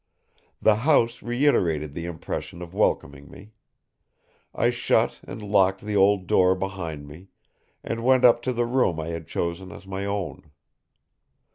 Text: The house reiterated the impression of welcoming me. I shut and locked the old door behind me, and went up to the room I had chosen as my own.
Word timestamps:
The 0.59 0.77
house 0.77 1.21
reiterated 1.21 1.93
the 1.93 2.05
impression 2.05 2.63
of 2.63 2.73
welcoming 2.73 3.29
me. 3.29 3.51
I 4.51 4.71
shut 4.71 5.19
and 5.27 5.43
locked 5.43 5.81
the 5.81 5.95
old 5.95 6.25
door 6.25 6.55
behind 6.55 7.07
me, 7.07 7.27
and 7.83 8.03
went 8.03 8.25
up 8.25 8.41
to 8.45 8.51
the 8.51 8.65
room 8.65 8.99
I 8.99 9.09
had 9.09 9.27
chosen 9.27 9.71
as 9.71 9.85
my 9.85 10.03
own. 10.05 10.49